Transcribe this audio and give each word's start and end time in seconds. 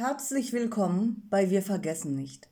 Herzlich 0.00 0.54
willkommen 0.54 1.26
bei 1.28 1.50
Wir 1.50 1.60
vergessen 1.60 2.14
nicht. 2.14 2.48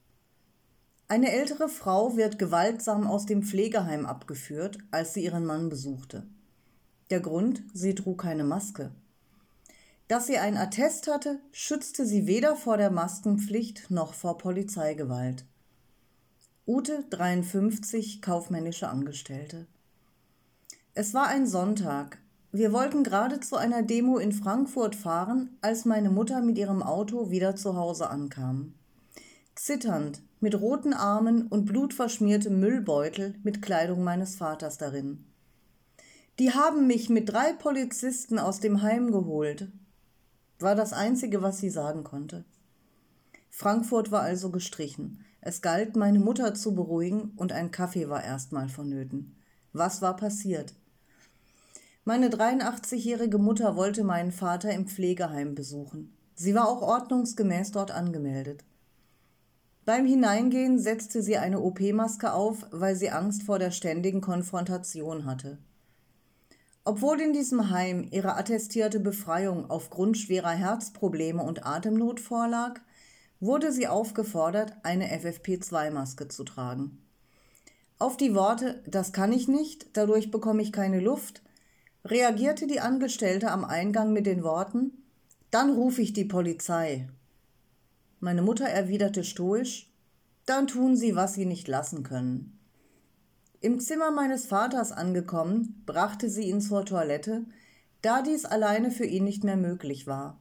Eine 1.09 1.33
ältere 1.33 1.71
Frau 1.71 2.15
wird 2.15 2.39
gewaltsam 2.39 3.07
aus 3.07 3.25
dem 3.25 3.43
Pflegeheim 3.43 4.05
abgeführt, 4.05 4.77
als 4.91 5.15
sie 5.15 5.25
ihren 5.25 5.47
Mann 5.47 5.71
besuchte. 5.71 6.27
Der 7.09 7.21
Grund, 7.21 7.63
sie 7.73 7.95
trug 7.95 8.21
keine 8.21 8.45
Maske. 8.45 8.91
Dass 10.09 10.27
sie 10.27 10.37
ein 10.37 10.59
Attest 10.59 11.09
hatte, 11.09 11.41
schützte 11.51 12.05
sie 12.05 12.27
weder 12.27 12.55
vor 12.55 12.77
der 12.77 12.91
Maskenpflicht 12.91 13.91
noch 13.91 14.13
vor 14.13 14.37
Polizeigewalt. 14.37 15.47
Ute 16.67 17.07
53, 17.09 18.21
kaufmännische 18.21 18.91
Angestellte. 18.91 19.67
Es 20.93 21.15
war 21.15 21.29
ein 21.29 21.47
Sonntag, 21.47 22.19
wir 22.51 22.73
wollten 22.73 23.05
gerade 23.05 23.41
zu 23.41 23.57
einer 23.57 23.83
Demo 23.83 24.19
in 24.19 24.33
Frankfurt 24.33 24.97
fahren, 24.97 25.57
als 25.61 25.85
meine 25.85 26.11
Mutter 26.11 26.41
mit 26.41 26.57
ihrem 26.57 26.83
Auto 26.83 27.31
wieder 27.31 27.57
zu 27.57 27.77
Hause 27.77 28.09
ankam. 28.09 28.75
Zitternd, 29.55 30.23
mit 30.41 30.59
roten 30.59 30.95
Armen 30.95 31.49
und 31.49 31.67
blutverschmiertem 31.67 32.59
Müllbeutel 32.59 33.35
mit 33.43 33.61
Kleidung 33.61 34.03
meines 34.03 34.37
Vaters 34.37 34.79
darin. 34.79 35.25
Die 36.39 36.53
haben 36.53 36.87
mich 36.87 37.11
mit 37.11 37.29
drei 37.29 37.53
Polizisten 37.53 38.39
aus 38.39 38.61
dem 38.61 38.83
Heim 38.83 39.11
geholt, 39.11 39.69
war 40.61 40.75
das 40.75 40.93
Einzige, 40.93 41.43
was 41.43 41.59
sie 41.59 41.71
sagen 41.71 42.05
konnte. 42.05 42.45
Frankfurt 43.51 44.11
war 44.11 44.23
also 44.23 44.51
gestrichen. 44.51 45.25
Es 45.41 45.63
galt, 45.63 45.97
meine 45.97 46.19
Mutter 46.19 46.55
zu 46.55 46.75
beruhigen, 46.75 47.33
und 47.37 47.53
ein 47.53 47.71
Kaffee 47.71 48.09
war 48.09 48.23
erstmal 48.23 48.69
vonnöten. 48.69 49.37
Was 49.73 50.03
war 50.03 50.17
passiert? 50.17 50.75
Meine 52.09 52.31
83-jährige 52.31 53.37
Mutter 53.37 53.77
wollte 53.77 54.03
meinen 54.03 54.33
Vater 54.33 54.73
im 54.73 54.87
Pflegeheim 54.87 55.55
besuchen. 55.55 56.17
Sie 56.35 56.55
war 56.55 56.67
auch 56.67 56.81
ordnungsgemäß 56.81 57.73
dort 57.73 57.91
angemeldet. 57.91 58.65
Beim 59.85 60.07
Hineingehen 60.07 60.79
setzte 60.79 61.21
sie 61.21 61.37
eine 61.37 61.61
OP-Maske 61.61 62.33
auf, 62.33 62.65
weil 62.71 62.97
sie 62.97 63.11
Angst 63.11 63.43
vor 63.43 63.59
der 63.59 63.73
ständigen 63.73 64.23
Konfrontation 64.23 65.27
hatte. 65.27 65.59
Obwohl 66.83 67.21
in 67.21 67.35
diesem 67.35 67.69
Heim 67.69 68.09
ihre 68.11 68.39
attestierte 68.39 69.01
Befreiung 69.01 69.69
aufgrund 69.69 70.17
schwerer 70.17 70.53
Herzprobleme 70.53 71.43
und 71.43 71.67
Atemnot 71.67 72.21
vorlag, 72.21 72.81
wurde 73.39 73.71
sie 73.71 73.87
aufgefordert, 73.87 74.73
eine 74.83 75.15
FFP2-Maske 75.15 76.29
zu 76.29 76.45
tragen. 76.45 77.03
Auf 77.99 78.17
die 78.17 78.35
Worte 78.35 78.83
Das 78.87 79.13
kann 79.13 79.31
ich 79.31 79.47
nicht, 79.47 79.91
dadurch 79.93 80.31
bekomme 80.31 80.63
ich 80.63 80.73
keine 80.73 81.01
Luft, 81.01 81.43
reagierte 82.11 82.67
die 82.67 82.81
Angestellte 82.81 83.51
am 83.51 83.65
Eingang 83.65 84.13
mit 84.13 84.27
den 84.27 84.43
Worten 84.43 84.93
Dann 85.51 85.71
rufe 85.71 86.03
ich 86.03 86.13
die 86.13 86.25
Polizei. 86.25 87.09
Meine 88.21 88.43
Mutter 88.43 88.67
erwiderte 88.67 89.25
stoisch 89.25 89.91
Dann 90.47 90.67
tun 90.67 90.97
Sie, 90.97 91.17
was 91.17 91.35
Sie 91.35 91.47
nicht 91.47 91.69
lassen 91.69 92.03
können. 92.03 92.59
Im 93.61 93.81
Zimmer 93.81 94.13
meines 94.13 94.47
Vaters 94.47 94.93
angekommen, 94.93 95.83
brachte 95.85 96.31
sie 96.31 96.45
ihn 96.45 96.61
zur 96.61 96.85
Toilette, 96.85 97.45
da 98.03 98.23
dies 98.23 98.45
alleine 98.45 98.93
für 98.93 99.05
ihn 99.05 99.25
nicht 99.25 99.43
mehr 99.43 99.57
möglich 99.57 100.07
war. 100.07 100.39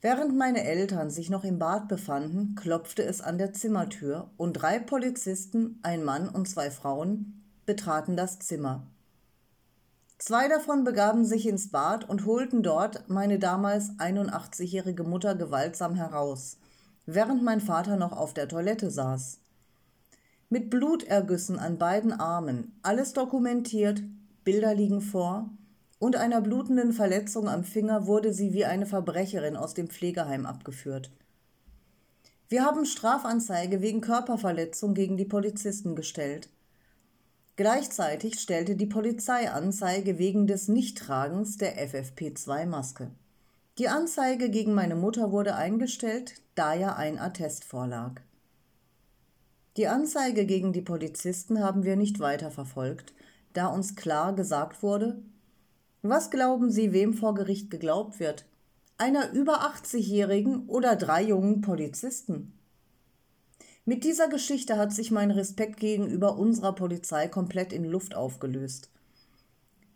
Während 0.00 0.36
meine 0.36 0.62
Eltern 0.62 1.10
sich 1.10 1.28
noch 1.28 1.42
im 1.42 1.58
Bad 1.58 1.88
befanden, 1.88 2.54
klopfte 2.54 3.02
es 3.02 3.20
an 3.20 3.36
der 3.36 3.52
Zimmertür 3.52 4.30
und 4.36 4.52
drei 4.54 4.78
Polizisten, 4.78 5.80
ein 5.82 6.04
Mann 6.04 6.28
und 6.28 6.48
zwei 6.48 6.70
Frauen, 6.70 7.42
betraten 7.66 8.16
das 8.16 8.38
Zimmer. 8.38 8.86
Zwei 10.24 10.46
davon 10.46 10.84
begaben 10.84 11.24
sich 11.24 11.48
ins 11.48 11.72
Bad 11.72 12.08
und 12.08 12.26
holten 12.26 12.62
dort 12.62 13.08
meine 13.08 13.40
damals 13.40 13.90
81-jährige 13.98 15.02
Mutter 15.02 15.34
gewaltsam 15.34 15.96
heraus, 15.96 16.58
während 17.06 17.42
mein 17.42 17.60
Vater 17.60 17.96
noch 17.96 18.12
auf 18.12 18.32
der 18.32 18.46
Toilette 18.46 18.92
saß. 18.92 19.40
Mit 20.48 20.70
Blutergüssen 20.70 21.58
an 21.58 21.76
beiden 21.76 22.12
Armen, 22.12 22.78
alles 22.82 23.14
dokumentiert, 23.14 24.04
Bilder 24.44 24.76
liegen 24.76 25.00
vor, 25.00 25.50
und 25.98 26.14
einer 26.14 26.40
blutenden 26.40 26.92
Verletzung 26.92 27.48
am 27.48 27.64
Finger 27.64 28.06
wurde 28.06 28.32
sie 28.32 28.52
wie 28.52 28.64
eine 28.64 28.86
Verbrecherin 28.86 29.56
aus 29.56 29.74
dem 29.74 29.88
Pflegeheim 29.88 30.46
abgeführt. 30.46 31.10
Wir 32.48 32.64
haben 32.64 32.86
Strafanzeige 32.86 33.82
wegen 33.82 34.00
Körperverletzung 34.00 34.94
gegen 34.94 35.16
die 35.16 35.24
Polizisten 35.24 35.96
gestellt. 35.96 36.48
Gleichzeitig 37.56 38.40
stellte 38.40 38.76
die 38.76 38.86
Polizei 38.86 39.50
Anzeige 39.50 40.18
wegen 40.18 40.46
des 40.46 40.68
Nichttragens 40.68 41.58
der 41.58 41.76
FFP2-Maske. 41.86 43.10
Die 43.78 43.88
Anzeige 43.88 44.48
gegen 44.48 44.72
meine 44.72 44.96
Mutter 44.96 45.32
wurde 45.32 45.54
eingestellt, 45.54 46.40
da 46.54 46.72
ja 46.72 46.96
ein 46.96 47.18
Attest 47.18 47.64
vorlag. 47.64 48.20
Die 49.76 49.86
Anzeige 49.86 50.46
gegen 50.46 50.72
die 50.72 50.82
Polizisten 50.82 51.60
haben 51.60 51.84
wir 51.84 51.96
nicht 51.96 52.20
weiter 52.20 52.50
verfolgt, 52.50 53.14
da 53.52 53.66
uns 53.66 53.96
klar 53.96 54.34
gesagt 54.34 54.82
wurde, 54.82 55.22
was 56.02 56.30
glauben 56.30 56.70
Sie, 56.70 56.92
wem 56.92 57.14
vor 57.14 57.34
Gericht 57.34 57.70
geglaubt 57.70 58.18
wird? 58.18 58.44
Einer 58.98 59.30
über 59.32 59.62
80-Jährigen 59.62 60.68
oder 60.68 60.96
drei 60.96 61.22
jungen 61.22 61.60
Polizisten? 61.60 62.58
Mit 63.84 64.04
dieser 64.04 64.28
Geschichte 64.28 64.76
hat 64.76 64.92
sich 64.92 65.10
mein 65.10 65.32
Respekt 65.32 65.80
gegenüber 65.80 66.38
unserer 66.38 66.72
Polizei 66.72 67.26
komplett 67.26 67.72
in 67.72 67.84
Luft 67.84 68.14
aufgelöst. 68.14 68.90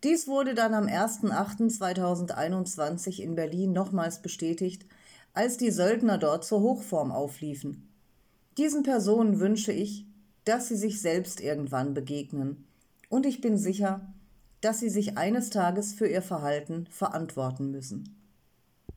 Dies 0.02 0.26
wurde 0.26 0.54
dann 0.54 0.74
am 0.74 0.86
1.8.2021 0.86 3.20
in 3.20 3.36
Berlin 3.36 3.72
nochmals 3.72 4.22
bestätigt, 4.22 4.86
als 5.34 5.56
die 5.56 5.70
Söldner 5.70 6.18
dort 6.18 6.44
zur 6.44 6.62
Hochform 6.62 7.12
aufliefen. 7.12 7.88
Diesen 8.58 8.82
Personen 8.82 9.38
wünsche 9.38 9.70
ich, 9.70 10.04
dass 10.44 10.66
sie 10.66 10.76
sich 10.76 11.00
selbst 11.00 11.40
irgendwann 11.40 11.94
begegnen. 11.94 12.66
Und 13.08 13.24
ich 13.24 13.40
bin 13.40 13.56
sicher, 13.56 14.12
dass 14.62 14.80
sie 14.80 14.90
sich 14.90 15.16
eines 15.16 15.50
Tages 15.50 15.92
für 15.92 16.08
ihr 16.08 16.22
Verhalten 16.22 16.88
verantworten 16.90 17.70
müssen. 17.70 18.16